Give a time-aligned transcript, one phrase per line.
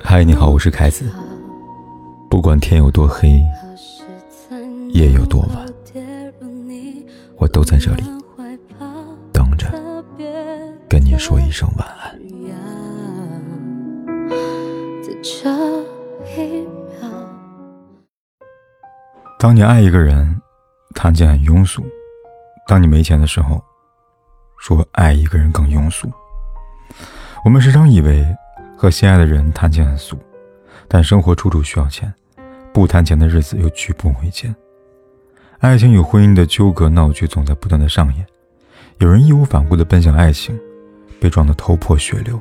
[0.00, 1.10] 嗨，你好，我是凯子。
[2.30, 3.42] 不管天有多黑，
[4.90, 5.66] 夜有多晚，
[7.38, 8.04] 我都在这里
[9.32, 9.66] 等着
[10.88, 12.16] 跟你说一声晚安。
[19.40, 20.40] 当你爱一个人，
[20.94, 21.82] 谈起很庸俗；
[22.68, 23.60] 当你没钱的时候，
[24.58, 26.08] 说爱一个人更庸俗。
[27.44, 28.26] 我们时常以为
[28.74, 30.16] 和心爱的人谈钱很俗，
[30.88, 32.10] 但生活处处需要钱，
[32.72, 34.54] 不谈钱的日子又举步维艰。
[35.58, 38.26] 爱情与婚姻的纠葛闹剧总在不断的上演，
[38.96, 40.58] 有人义无反顾的奔向爱情，
[41.20, 42.38] 被撞得头破血流；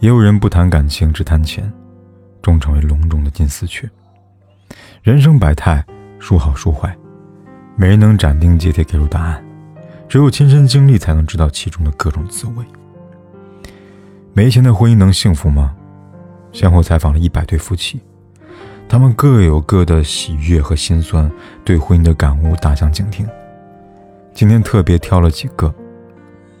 [0.00, 1.72] 也有人不谈感情只谈钱，
[2.42, 3.88] 终成为笼中的金丝雀。
[5.02, 5.82] 人生百态，
[6.20, 6.94] 孰好孰坏，
[7.76, 9.42] 没人能斩钉截铁给出答案，
[10.06, 12.62] 只有亲身经历才能知道其中的各种滋味。
[14.34, 15.74] 没钱的婚姻能幸福吗？
[16.52, 18.00] 先后采访了一百对夫妻，
[18.88, 21.30] 他们各有各的喜悦和心酸，
[21.64, 23.28] 对婚姻的感悟大相径庭。
[24.32, 25.74] 今天特别挑了几个，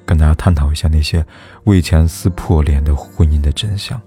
[0.04, 1.24] 跟大家探讨一下那些
[1.64, 3.98] 为钱撕破脸的婚姻的真相。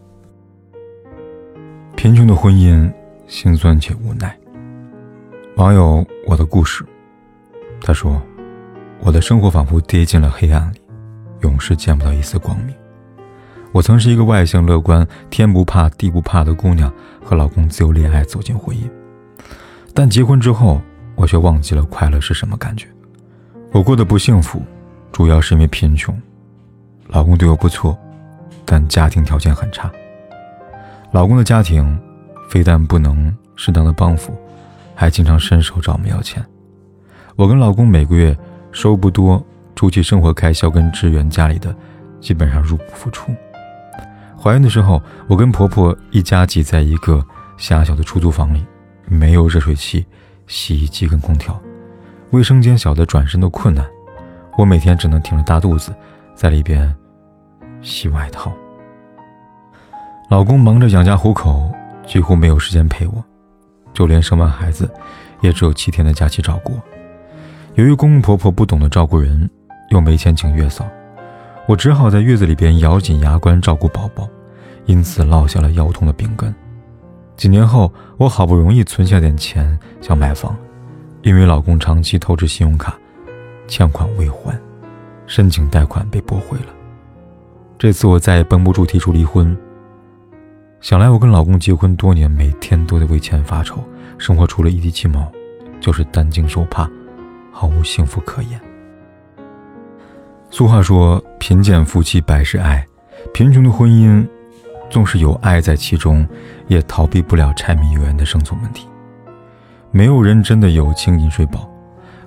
[1.95, 2.91] 贫穷的婚姻，
[3.25, 4.37] 心酸且无奈。
[5.55, 6.85] 网友我的故事，
[7.81, 8.21] 他说
[9.01, 10.81] ：“我的生活仿佛跌进了黑暗里，
[11.41, 12.75] 永世见不到一丝光明。”
[13.75, 16.89] 我曾是一个外向乐观、天不怕地不怕的姑娘，
[17.21, 18.89] 和老公自由恋爱，走进婚姻。
[19.93, 20.81] 但结婚之后，
[21.13, 22.87] 我却忘记了快乐是什么感觉。
[23.73, 24.61] 我过得不幸福，
[25.11, 26.17] 主要是因为贫穷。
[27.07, 27.97] 老公对我不错，
[28.63, 29.91] 但家庭条件很差。
[31.11, 31.99] 老公的家庭
[32.49, 34.33] 非但不能适当的帮扶，
[34.95, 36.41] 还经常伸手找我们要钱。
[37.35, 38.33] 我跟老公每个月
[38.71, 39.45] 收不多，
[39.75, 41.75] 除去生活开销跟支援家里的，
[42.21, 43.35] 基本上入不敷出。
[44.45, 47.25] 怀孕的时候，我跟婆婆一家挤在一个
[47.57, 48.63] 狭小的出租房里，
[49.07, 50.05] 没有热水器、
[50.45, 51.59] 洗衣机跟空调，
[52.29, 53.83] 卫生间小的转身都困难。
[54.55, 55.91] 我每天只能挺着大肚子
[56.35, 56.95] 在里边
[57.81, 58.53] 洗外套。
[60.29, 61.73] 老公忙着养家糊口，
[62.05, 63.25] 几乎没有时间陪我，
[63.93, 64.87] 就连生完孩子，
[65.41, 66.79] 也只有七天的假期照顾。
[67.73, 69.49] 由于公公婆婆不懂得照顾人，
[69.89, 70.85] 又没钱请月嫂，
[71.67, 74.29] 我只好在月子里边咬紧牙关照顾宝宝。
[74.85, 76.53] 因此落下了腰痛的病根。
[77.35, 80.55] 几年后，我好不容易存下点钱想买房，
[81.21, 82.97] 因为老公长期透支信用卡，
[83.67, 84.57] 欠款未还，
[85.27, 86.67] 申请贷款被驳回了。
[87.77, 89.55] 这次我再也绷不住提出离婚。
[90.79, 93.83] 想来我跟老公结婚多年，每天都得为钱发愁，
[94.17, 95.29] 生活除了一地鸡毛，
[95.81, 96.89] 就是担惊受怕，
[97.51, 98.59] 毫无幸福可言。
[100.51, 102.85] 俗话说：“贫贱夫妻百事哀。”
[103.33, 104.25] 贫穷的婚姻。
[104.89, 106.27] 纵使有爱在其中，
[106.67, 108.87] 也逃避不了柴米油盐的生存问题。
[109.91, 111.69] 没有人真的有情饮水饱，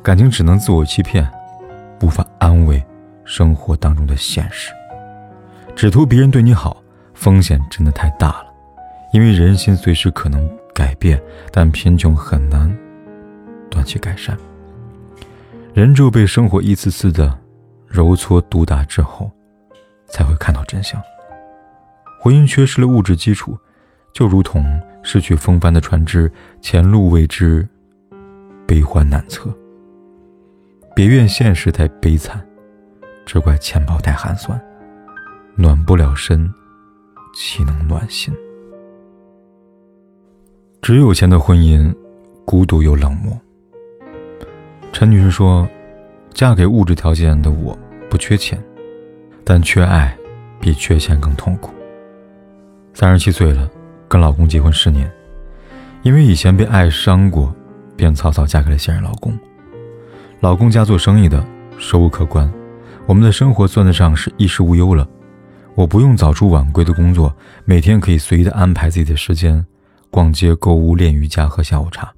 [0.03, 1.29] 感情只能自我欺骗，
[2.03, 2.83] 无法安慰
[3.25, 4.73] 生活当中的现实。
[5.77, 6.83] 只图别人对你好，
[7.15, 8.47] 风险真的太大了。
[9.13, 11.21] 因为人心随时可能改变，
[11.51, 12.75] 但贫穷很难
[13.71, 14.37] 短期改善。
[15.73, 17.39] 人只有被生活一次次的
[17.87, 19.31] 揉搓毒打之后，
[20.09, 21.01] 才会看到真相。
[22.21, 23.56] 婚姻缺失了物质基础，
[24.12, 24.65] 就如同
[25.05, 26.31] 失去风帆的船只，
[26.61, 27.67] 前路未知，
[28.67, 29.49] 悲欢难测。
[30.97, 32.45] 别怨现实太悲惨，
[33.25, 34.61] 只怪钱包太寒酸，
[35.55, 36.53] 暖不了身，
[37.33, 38.34] 岂能暖心？
[40.83, 41.95] 只有钱的婚姻，
[42.45, 43.39] 孤独又冷漠。
[44.93, 45.69] 陈女士说
[46.34, 47.78] ：“嫁给物质条件的我，
[48.11, 48.61] 不缺钱，
[49.45, 50.19] 但缺爱，
[50.59, 51.73] 比缺钱更痛苦。”
[53.00, 53.70] 三十七岁了，
[54.09, 55.09] 跟老公结婚十年，
[56.03, 57.54] 因为以前被爱伤过，
[57.97, 59.38] 便草草嫁给了现任老公。
[60.41, 61.47] 老公家做生意的，
[61.78, 62.53] 收入可观，
[63.06, 65.09] 我们的生活算得上是衣食无忧了。
[65.76, 67.33] 我不用早出晚归的工作，
[67.65, 69.65] 每天可以随意的安排自己的时间，
[70.10, 72.12] 逛街、购物、练瑜伽、喝下午茶。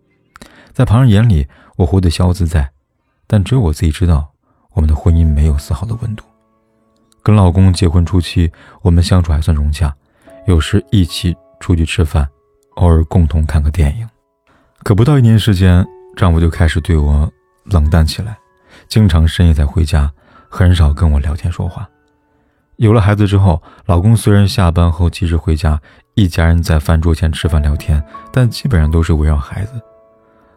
[0.72, 2.70] 在旁人眼里，我活得逍遥自在，
[3.26, 4.30] 但只有我自己知道，
[4.72, 6.24] 我们的婚姻没有丝毫的温度。
[7.22, 8.50] 跟老公结婚初期，
[8.80, 9.94] 我们相处还算融洽。
[10.50, 12.28] 有时一起出去吃饭，
[12.74, 14.08] 偶尔共同看个电影，
[14.82, 15.86] 可不到一年时间，
[16.16, 17.30] 丈夫就开始对我
[17.66, 18.36] 冷淡起来，
[18.88, 20.10] 经常深夜才回家，
[20.48, 21.88] 很少跟我聊天说话。
[22.78, 25.80] 有了孩子之后，老公虽然下班后及时回家，
[26.14, 28.02] 一家人在饭桌前吃饭聊天，
[28.32, 29.80] 但基本上都是围绕孩子。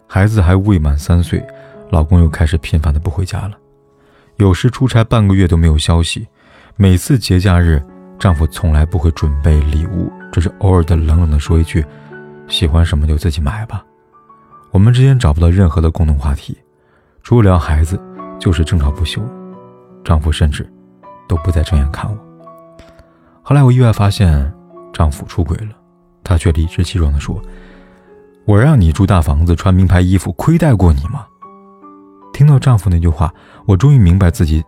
[0.07, 1.45] 孩子还未满三岁，
[1.91, 3.51] 老公又开始频繁的不回家了，
[4.37, 6.27] 有时出差半个月都没有消息，
[6.77, 7.79] 每次节假日，
[8.19, 11.86] 丈夫从来不会准备礼物，只是偶尔的冷冷的说一句
[12.48, 13.83] ：“喜欢什么就自己买吧。”
[14.71, 16.57] 我们之间找不到任何的共同话题，
[17.21, 18.00] 除了聊孩子，
[18.39, 19.21] 就是争吵不休。
[20.04, 20.68] 丈夫甚至
[21.27, 22.18] 都不再正眼看我。
[23.42, 24.51] 后来我意外发现，
[24.92, 25.69] 丈夫出轨了，
[26.24, 27.42] 他却理直气壮地说
[28.45, 31.25] ：“我让你住大房子，穿名牌衣服，亏待过你吗？”
[32.33, 33.31] 听到丈夫那句话，
[33.65, 34.63] 我终于明白自己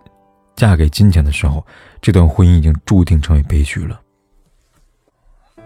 [0.56, 1.66] 嫁给金钱的时候，
[2.02, 4.00] 这段婚姻已经注定成为悲剧了。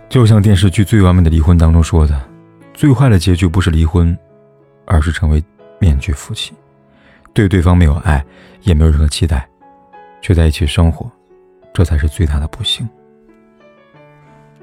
[0.07, 2.19] 就像电视剧《最完美的离婚》当中说的，
[2.73, 4.17] 最坏的结局不是离婚。
[4.91, 5.43] 而是成为
[5.79, 6.51] 面具夫妻，
[7.31, 8.25] 对对方没有爱，
[8.63, 9.47] 也没有任何期待，
[10.19, 11.07] 却在一起生活，
[11.71, 12.89] 这才是最大的不幸。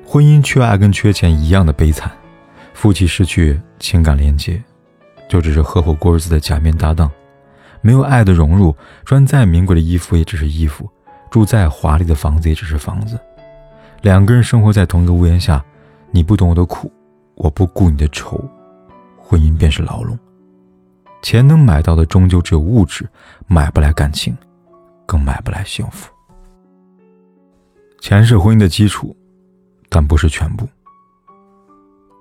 [0.05, 2.11] 婚姻缺爱跟缺钱一样的悲惨，
[2.75, 4.61] 夫妻失去情感连接，
[5.29, 7.09] 就只是合伙过日子的假面搭档，
[7.87, 8.75] 没有爱的融入，
[9.05, 10.91] 穿再名贵的衣服也只是衣服，
[11.31, 13.17] 住再华丽的房子也只是房子，
[14.03, 15.65] 两个人生活在同一个屋檐下，
[16.11, 16.91] 你不懂我的苦，
[17.37, 18.45] 我不顾你的愁。
[19.17, 20.19] 婚姻便是牢笼，
[21.23, 23.09] 钱能买到的终究只有物质，
[23.47, 24.37] 买不来感情，
[25.07, 26.13] 更买不来幸福。
[28.01, 29.17] 钱是婚姻的基础，
[29.89, 30.69] 但不是全部。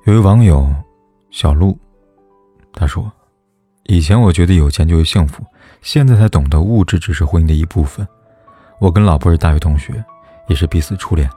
[0.04, 0.72] 有位网友
[1.32, 1.76] 小鹿，
[2.72, 3.12] 他说
[3.86, 5.44] ：“以前我觉得有钱就会幸福，
[5.86, 8.06] 现在才懂得物质只是婚姻的一部分。
[8.80, 10.04] 我跟老婆是大学同学，
[10.48, 11.30] 也是彼此初恋。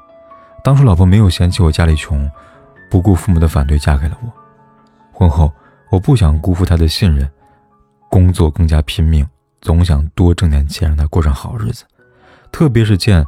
[0.65, 2.29] 当初老婆没有嫌弃我家里穷，
[2.91, 4.33] 不顾父母的反对嫁给了我。”
[5.13, 5.53] 婚后，
[5.91, 7.31] 我不想辜负她的信任，
[8.09, 9.29] 工作更加拼命，
[9.61, 11.85] 总想多挣点钱，让她过上好日子。
[12.51, 13.23] 特别是见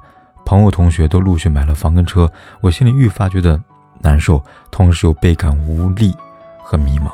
[0.47, 2.33] 朋友同学都陆续买了房跟车，
[2.63, 3.63] 我心里愈发觉得
[3.99, 6.17] 难受，同时又倍感无力
[6.63, 7.13] 和迷茫。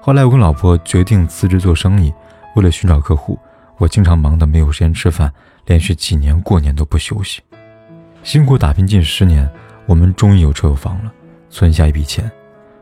[0.00, 2.12] 后来，我跟老婆决定辞职做生意，
[2.56, 3.38] 为了寻找客户，
[3.76, 5.30] 我经常忙得没有时间吃饭，
[5.66, 7.42] 连续几年过年都不休息。
[8.22, 9.48] 辛苦打拼近十年，
[9.84, 11.12] 我们终于有车有房了，
[11.50, 12.28] 存下一笔钱。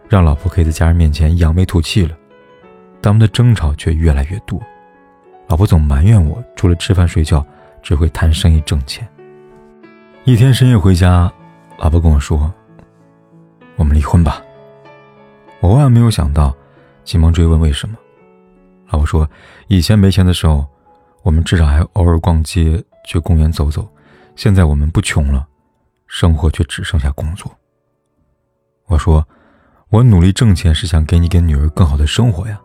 [0.09, 2.17] 让老婆可以在家人面前扬眉吐气了，
[3.01, 4.63] 但我们的争吵却越来越多。
[5.49, 7.45] 老婆总埋怨我，除了吃饭睡觉，
[7.83, 9.07] 只会谈生意挣钱。
[10.23, 11.33] 一天深夜回家，
[11.79, 12.53] 老婆跟我说
[13.75, 14.41] ：“我们离婚吧。”
[15.59, 16.55] 我万万没有想到，
[17.03, 17.97] 急忙追问为什么。
[18.97, 19.29] 我说
[19.69, 20.67] ：“以前没钱的时候，
[21.23, 23.89] 我们至少还偶尔逛街、去公园走走，
[24.37, 25.47] 现在我们不穷了，
[26.07, 27.51] 生活却只剩下工作。”
[28.87, 29.27] 我说。
[29.91, 32.61] 我努力挣钱是想给你跟女儿更好的生活呀。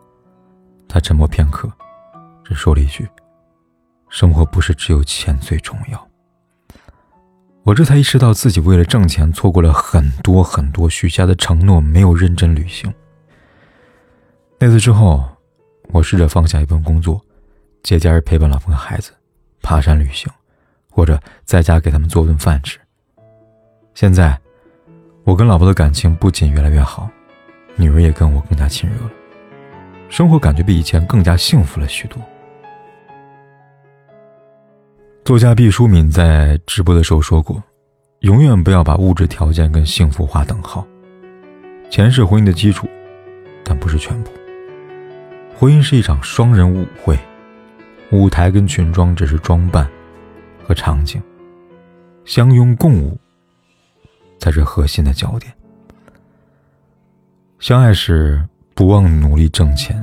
[0.88, 1.70] 他沉默片刻，
[2.42, 3.08] 只说了一句
[4.10, 6.08] ：“生活不是只有钱最重要。”
[7.62, 12.92] 我这才意识到自己为了挣钱错过了很多很多许下的承诺，没有认真履行。
[14.58, 15.29] 那次之后，
[15.92, 17.20] 我试着放下一份工作，
[17.82, 19.12] 节假日陪伴老婆和孩子，
[19.62, 20.30] 爬山旅行，
[20.90, 22.78] 或者在家给他们做顿饭吃。
[23.94, 24.38] 现在，
[25.24, 27.10] 我跟老婆的感情不仅越来越好。
[27.76, 29.10] 女儿也跟我更加亲热了，
[30.10, 32.20] 生活感觉比以前更加幸福了许多。
[35.24, 37.62] 作家毕淑敏在直播的时候说过
[38.20, 40.86] ：“永远不要把物质条件跟幸福划等号。
[41.90, 42.86] 钱是婚姻的基础，
[43.64, 44.30] 但不是全部。
[45.60, 47.18] 婚姻是一场双人舞会，
[48.12, 49.86] 舞台跟裙装只是装扮
[50.66, 51.22] 和场景，
[52.24, 53.20] 相拥共舞
[54.38, 55.52] 才是核心的焦点。”
[57.60, 58.42] 相爱时
[58.74, 60.02] 不忘努力挣钱，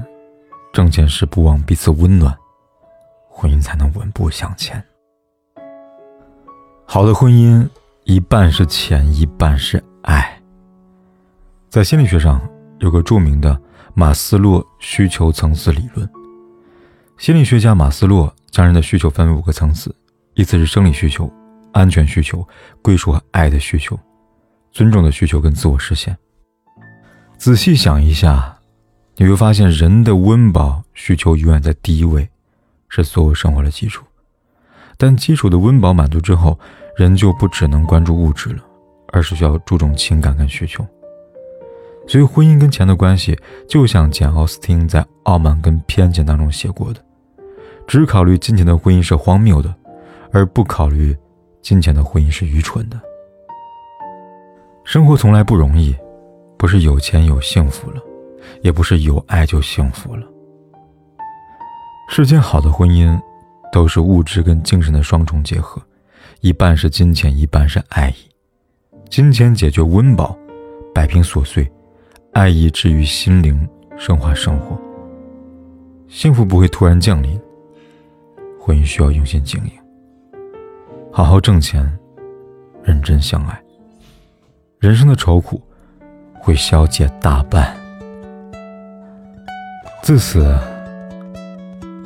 [0.72, 2.38] 挣钱时不忘彼此温暖，
[3.28, 4.80] 婚姻才能稳步向前。
[6.86, 7.68] 好的婚姻，
[8.04, 10.40] 一半是钱，一半是爱。
[11.68, 12.48] 在心理学上，
[12.78, 13.60] 有个著名的
[14.00, 16.08] 马斯洛需求层次理论。
[17.18, 19.92] 心理学家马斯洛将人的需求分为五个层次，
[20.36, 21.28] 依次是生理需求、
[21.74, 22.48] 安全需求、
[22.84, 24.00] 归属和爱的需求、
[24.72, 26.16] 尊重的需求跟自我实现。
[27.40, 28.60] 仔细想一下，
[29.16, 32.30] 你会发现人的温饱需求永远在第一位，
[32.90, 34.06] 是所有生活的基础。
[34.96, 36.60] 但基础的温饱满足之后，
[36.96, 38.64] 人就不只能关注物质了，
[39.08, 40.86] 而是需要注重情感跟需求。
[42.08, 43.38] 所以，婚姻跟钱的关系，
[43.68, 47.04] 就像简·奥斯汀在《傲慢跟偏见》当中写过的
[47.86, 49.74] ：“只考虑金钱的婚姻是荒谬的，
[50.32, 51.16] 而不考虑
[51.62, 53.00] 金钱的婚姻是愚蠢的。”
[54.86, 55.96] 生活从来不容易。
[56.60, 58.02] 不是有钱有幸福了，
[58.64, 60.26] 也不是有爱就幸福了。
[62.10, 63.16] 世间好的婚姻，
[63.72, 65.80] 都是物质跟精神的双重结合，
[66.42, 68.16] 一半是金钱，一半是爱意。
[69.08, 70.36] 金钱解决温饱，
[70.96, 71.64] 摆平琐碎；
[72.38, 73.68] 爱意治愈心灵，
[73.98, 74.80] 升华生活。
[76.08, 77.42] 幸福不会突然降临，
[78.62, 79.72] 婚姻需要用心经营。
[81.12, 81.84] 好好挣钱，
[82.84, 83.60] 认真相爱，
[84.78, 85.60] 人生的愁苦
[86.36, 87.76] 会消解大半。
[90.04, 90.56] 自此，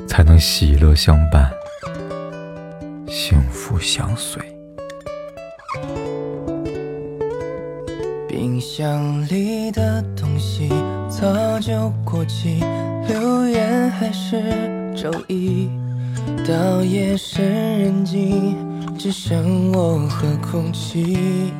[0.08, 1.52] 才能喜乐相伴，
[3.06, 4.40] 幸福相随。
[8.42, 10.68] 冰箱里的东西
[11.08, 12.58] 早就过期，
[13.06, 14.42] 留言还是
[14.96, 15.70] 周一。
[16.44, 17.44] 到夜深
[17.78, 18.56] 人静，
[18.98, 21.52] 只剩我和空气，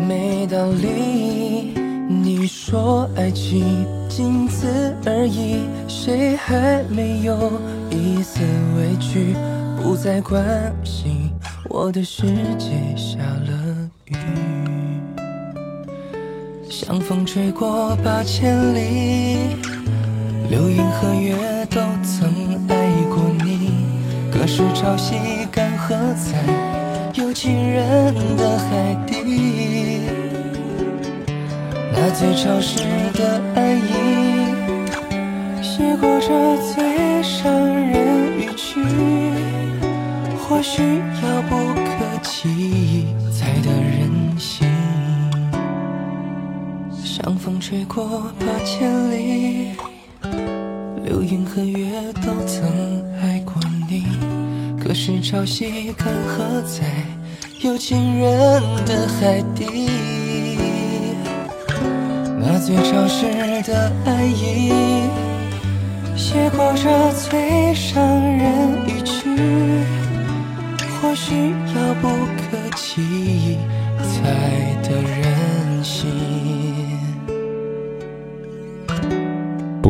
[0.00, 1.74] 没道理。
[2.08, 4.66] 你说爱情仅此
[5.06, 7.52] 而已，谁还没有
[7.88, 8.40] 一丝
[8.76, 9.36] 委屈？
[9.80, 10.44] 不再关
[10.82, 11.30] 心
[11.68, 12.26] 我的世
[12.58, 14.16] 界下了雨，
[16.90, 19.54] 像风吹过八千里，
[20.48, 21.36] 流云和月
[21.70, 22.28] 都曾
[22.68, 22.74] 爱
[23.08, 23.70] 过你。
[24.28, 25.14] 可是潮汐
[25.52, 26.42] 干涸在
[27.14, 30.00] 有情人的海底，
[31.92, 32.80] 那最潮湿
[33.14, 34.50] 的爱意，
[35.62, 36.26] 写过这
[36.74, 38.82] 最伤人语句。
[40.42, 40.82] 或许
[41.22, 41.88] 遥不可
[42.24, 43.99] 及才得人
[47.22, 49.72] 像风吹过八千里，
[51.04, 52.66] 流云和月都曾
[53.20, 53.54] 爱过
[53.90, 54.06] 你。
[54.82, 56.86] 可是潮汐干涸在
[57.60, 59.90] 有情人的海底，
[62.40, 63.26] 那最潮湿
[63.64, 64.72] 的爱意，
[66.16, 69.28] 写过这最伤人语句。
[71.02, 73.58] 或许遥不可及
[73.98, 76.69] 才得人心。